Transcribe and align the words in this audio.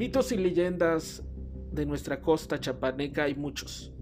Mitos 0.00 0.32
y 0.32 0.38
leyendas 0.38 1.22
de 1.72 1.84
nuestra 1.84 2.22
costa 2.22 2.58
chapaneca 2.58 3.24
hay 3.24 3.34
muchos, 3.34 3.92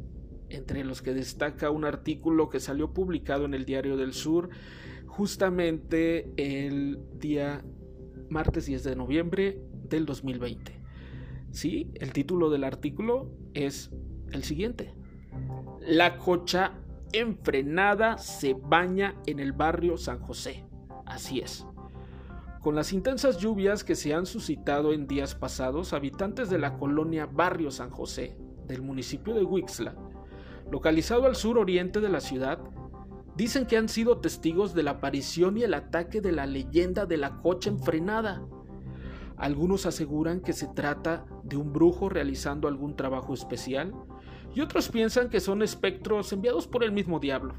entre 0.48 0.84
los 0.84 1.02
que 1.02 1.12
destaca 1.12 1.72
un 1.72 1.84
artículo 1.84 2.48
que 2.48 2.60
salió 2.60 2.94
publicado 2.94 3.46
en 3.46 3.52
el 3.52 3.64
Diario 3.64 3.96
del 3.96 4.12
Sur 4.12 4.48
justamente 5.08 6.30
el 6.36 7.00
día 7.18 7.64
martes 8.30 8.66
10 8.66 8.84
de 8.84 8.94
noviembre 8.94 9.60
del 9.88 10.06
2020. 10.06 10.80
Sí, 11.50 11.90
el 11.94 12.12
título 12.12 12.48
del 12.48 12.62
artículo 12.62 13.32
es 13.54 13.90
el 14.30 14.44
siguiente. 14.44 14.94
La 15.80 16.16
cocha 16.16 16.74
enfrenada 17.12 18.18
se 18.18 18.54
baña 18.54 19.16
en 19.26 19.40
el 19.40 19.50
barrio 19.50 19.96
San 19.96 20.20
José. 20.20 20.64
Así 21.06 21.40
es. 21.40 21.66
Con 22.68 22.74
las 22.74 22.92
intensas 22.92 23.38
lluvias 23.38 23.82
que 23.82 23.94
se 23.94 24.12
han 24.12 24.26
suscitado 24.26 24.92
en 24.92 25.06
días 25.06 25.34
pasados, 25.34 25.94
habitantes 25.94 26.50
de 26.50 26.58
la 26.58 26.76
colonia 26.76 27.24
Barrio 27.24 27.70
San 27.70 27.88
José, 27.88 28.36
del 28.66 28.82
municipio 28.82 29.32
de 29.32 29.42
Huixla, 29.42 29.94
localizado 30.70 31.24
al 31.24 31.34
sur 31.34 31.56
oriente 31.56 31.98
de 32.02 32.10
la 32.10 32.20
ciudad, 32.20 32.58
dicen 33.34 33.64
que 33.64 33.78
han 33.78 33.88
sido 33.88 34.18
testigos 34.18 34.74
de 34.74 34.82
la 34.82 34.90
aparición 34.90 35.56
y 35.56 35.62
el 35.62 35.72
ataque 35.72 36.20
de 36.20 36.32
la 36.32 36.44
leyenda 36.44 37.06
de 37.06 37.16
la 37.16 37.40
cocha 37.40 37.70
enfrenada. 37.70 38.46
Algunos 39.38 39.86
aseguran 39.86 40.42
que 40.42 40.52
se 40.52 40.66
trata 40.66 41.24
de 41.44 41.56
un 41.56 41.72
brujo 41.72 42.10
realizando 42.10 42.68
algún 42.68 42.96
trabajo 42.96 43.32
especial 43.32 43.94
y 44.54 44.60
otros 44.60 44.90
piensan 44.90 45.30
que 45.30 45.40
son 45.40 45.62
espectros 45.62 46.34
enviados 46.34 46.66
por 46.66 46.84
el 46.84 46.92
mismo 46.92 47.18
diablo. 47.18 47.54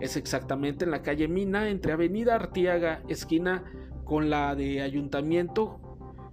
Es 0.00 0.16
exactamente 0.16 0.84
en 0.84 0.90
la 0.90 1.02
calle 1.02 1.28
Mina, 1.28 1.68
entre 1.68 1.92
Avenida 1.92 2.34
Artiaga, 2.34 3.02
esquina 3.08 3.64
con 4.04 4.30
la 4.30 4.54
de 4.54 4.80
Ayuntamiento, 4.80 5.78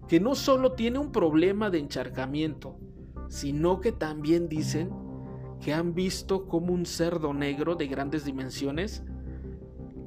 que 0.08 0.20
no 0.20 0.36
solo 0.36 0.72
tiene 0.72 1.00
un 1.00 1.12
problema 1.12 1.70
de 1.70 1.80
encharcamiento, 1.80 2.78
sino 3.28 3.82
que 3.82 3.92
también 3.92 4.48
dicen 4.48 4.90
que 5.62 5.74
han 5.74 5.94
visto 5.94 6.48
como 6.48 6.74
un 6.74 6.86
cerdo 6.86 7.34
negro 7.34 7.76
de 7.76 7.88
grandes 7.88 8.24
dimensiones, 8.24 9.04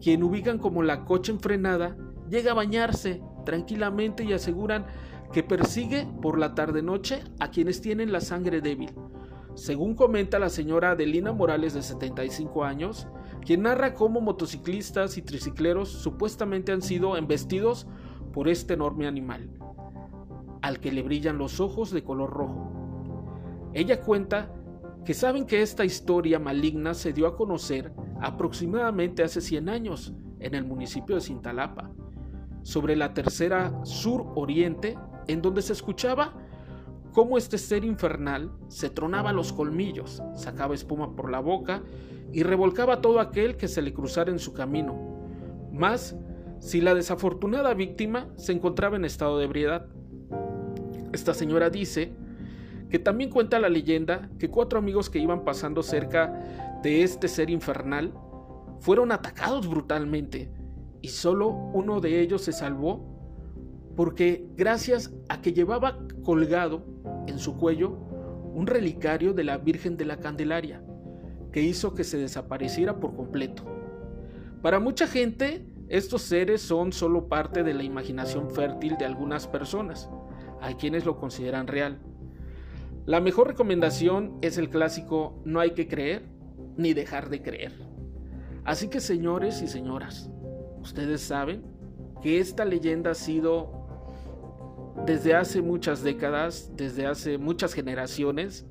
quien 0.00 0.22
ubican 0.22 0.58
como 0.58 0.82
la 0.82 1.04
coche 1.04 1.32
enfrenada, 1.32 1.96
llega 2.30 2.52
a 2.52 2.54
bañarse 2.54 3.22
tranquilamente 3.44 4.24
y 4.24 4.32
aseguran 4.32 4.86
que 5.32 5.42
persigue 5.42 6.08
por 6.22 6.38
la 6.38 6.54
tarde-noche 6.54 7.22
a 7.38 7.50
quienes 7.50 7.82
tienen 7.82 8.10
la 8.10 8.20
sangre 8.20 8.60
débil. 8.60 8.94
Según 9.54 9.94
comenta 9.94 10.38
la 10.38 10.48
señora 10.48 10.92
Adelina 10.92 11.32
Morales 11.32 11.74
de 11.74 11.82
75 11.82 12.64
años, 12.64 13.06
quien 13.44 13.62
narra 13.62 13.94
cómo 13.94 14.20
motociclistas 14.20 15.16
y 15.16 15.22
tricicleros 15.22 15.88
supuestamente 15.88 16.72
han 16.72 16.83
sido 16.83 17.16
embestidos 17.16 17.86
por 18.32 18.48
este 18.48 18.74
enorme 18.74 19.06
animal, 19.06 19.50
al 20.62 20.80
que 20.80 20.92
le 20.92 21.02
brillan 21.02 21.38
los 21.38 21.60
ojos 21.60 21.91
de 21.91 22.05
color 22.05 22.30
rojo. 22.30 22.72
Ella 23.72 24.00
cuenta 24.02 24.55
que 25.05 25.14
saben 25.14 25.47
que 25.47 25.62
esta 25.62 25.84
historia 25.84 26.38
maligna 26.38 26.94
se 26.94 27.12
dio 27.12 27.27
a 27.27 27.36
conocer 27.36 27.92
aproximadamente 28.20 29.22
hace 29.22 29.41
100 29.41 29.69
años 29.69 30.12
en 30.38 30.54
el 30.54 30.64
municipio 30.64 31.14
de 31.14 31.22
Cintalapa, 31.22 31.91
sobre 32.62 32.97
la 32.97 33.14
tercera 33.14 33.84
sur 33.84 34.32
oriente, 34.34 34.98
en 35.27 35.41
donde 35.41 35.62
se 35.62 35.72
escuchaba 35.72 36.34
cómo 37.20 37.36
este 37.36 37.58
ser 37.58 37.84
infernal 37.84 38.50
se 38.68 38.88
tronaba 38.88 39.34
los 39.34 39.52
colmillos, 39.52 40.22
sacaba 40.36 40.74
espuma 40.74 41.14
por 41.14 41.30
la 41.30 41.38
boca 41.38 41.82
y 42.32 42.44
revolcaba 42.44 43.02
todo 43.02 43.20
aquel 43.20 43.58
que 43.58 43.68
se 43.68 43.82
le 43.82 43.92
cruzara 43.92 44.30
en 44.30 44.38
su 44.38 44.54
camino, 44.54 44.98
más 45.70 46.16
si 46.60 46.80
la 46.80 46.94
desafortunada 46.94 47.74
víctima 47.74 48.30
se 48.36 48.52
encontraba 48.52 48.96
en 48.96 49.04
estado 49.04 49.36
de 49.36 49.44
ebriedad. 49.44 49.86
Esta 51.12 51.34
señora 51.34 51.68
dice 51.68 52.14
que 52.88 52.98
también 52.98 53.28
cuenta 53.28 53.58
la 53.58 53.69
leyenda 53.69 54.31
que 54.38 54.48
cuatro 54.48 54.78
amigos 54.78 55.10
que 55.10 55.19
iban 55.19 55.44
pasando 55.44 55.82
cerca 55.82 56.81
de 56.82 57.02
este 57.02 57.28
ser 57.28 57.50
infernal 57.50 58.14
fueron 58.78 59.12
atacados 59.12 59.69
brutalmente 59.69 60.50
y 61.02 61.08
solo 61.08 61.50
uno 61.50 62.00
de 62.00 62.19
ellos 62.22 62.41
se 62.41 62.52
salvó 62.52 63.10
porque 63.94 64.47
gracias 64.56 65.12
a 65.28 65.42
que 65.42 65.52
llevaba 65.52 65.98
colgado 66.25 66.87
su 67.40 67.56
cuello 67.56 67.98
un 68.54 68.66
relicario 68.66 69.32
de 69.32 69.44
la 69.44 69.58
Virgen 69.58 69.96
de 69.96 70.04
la 70.04 70.18
Candelaria, 70.18 70.82
que 71.52 71.62
hizo 71.62 71.94
que 71.94 72.04
se 72.04 72.18
desapareciera 72.18 73.00
por 73.00 73.14
completo. 73.14 73.64
Para 74.62 74.80
mucha 74.80 75.06
gente, 75.06 75.66
estos 75.88 76.22
seres 76.22 76.60
son 76.60 76.92
solo 76.92 77.28
parte 77.28 77.62
de 77.62 77.74
la 77.74 77.82
imaginación 77.82 78.50
fértil 78.50 78.96
de 78.98 79.06
algunas 79.06 79.46
personas. 79.46 80.10
Hay 80.60 80.74
quienes 80.74 81.04
lo 81.04 81.18
consideran 81.18 81.66
real. 81.66 81.98
La 83.06 83.20
mejor 83.20 83.48
recomendación 83.48 84.38
es 84.42 84.58
el 84.58 84.68
clásico 84.68 85.40
no 85.44 85.60
hay 85.60 85.70
que 85.70 85.88
creer 85.88 86.24
ni 86.76 86.92
dejar 86.92 87.30
de 87.30 87.42
creer. 87.42 87.72
Así 88.64 88.88
que 88.88 89.00
señores 89.00 89.62
y 89.62 89.68
señoras, 89.68 90.30
ustedes 90.80 91.22
saben 91.22 91.62
que 92.22 92.38
esta 92.38 92.64
leyenda 92.64 93.12
ha 93.12 93.14
sido 93.14 93.79
desde 95.06 95.34
hace 95.34 95.62
muchas 95.62 96.02
décadas, 96.02 96.72
desde 96.76 97.06
hace 97.06 97.38
muchas 97.38 97.74
generaciones, 97.74 98.66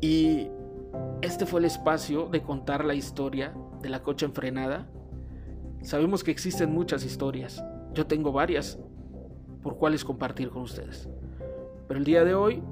y 0.00 0.48
este 1.22 1.46
fue 1.46 1.60
el 1.60 1.66
espacio 1.66 2.26
de 2.26 2.42
contar 2.42 2.84
la 2.84 2.94
historia 2.94 3.54
de 3.82 3.88
la 3.88 4.02
cocha 4.02 4.26
enfrenada. 4.26 4.88
Sabemos 5.82 6.24
que 6.24 6.30
existen 6.30 6.72
muchas 6.72 7.04
historias, 7.04 7.62
yo 7.94 8.06
tengo 8.06 8.32
varias 8.32 8.78
por 9.62 9.76
cuales 9.76 10.04
compartir 10.04 10.50
con 10.50 10.62
ustedes. 10.62 11.08
Pero 11.86 11.98
el 11.98 12.04
día 12.04 12.24
de 12.24 12.34
hoy 12.34 12.62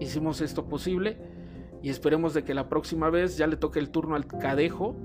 hicimos 0.00 0.40
esto 0.40 0.66
posible 0.68 1.18
y 1.82 1.90
esperemos 1.90 2.34
de 2.34 2.44
que 2.44 2.54
la 2.54 2.68
próxima 2.68 3.10
vez 3.10 3.36
ya 3.36 3.46
le 3.46 3.56
toque 3.56 3.78
el 3.78 3.90
turno 3.90 4.16
al 4.16 4.26
cadejo, 4.26 4.96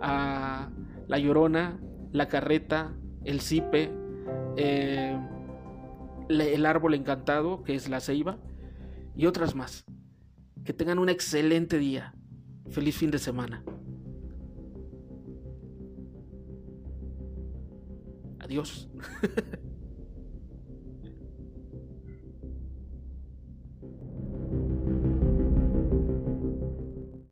a 0.00 0.70
la 1.06 1.18
llorona, 1.18 1.80
la 2.12 2.28
carreta, 2.28 2.92
el 3.24 3.40
cipe, 3.40 3.90
eh, 4.56 5.18
el 6.30 6.66
árbol 6.66 6.94
encantado, 6.94 7.62
que 7.64 7.74
es 7.74 7.88
la 7.88 8.00
ceiba, 8.00 8.38
y 9.16 9.26
otras 9.26 9.54
más. 9.54 9.84
Que 10.64 10.72
tengan 10.72 10.98
un 10.98 11.08
excelente 11.08 11.78
día. 11.78 12.14
Feliz 12.68 12.96
fin 12.96 13.10
de 13.10 13.18
semana. 13.18 13.64
Adiós. 18.38 18.88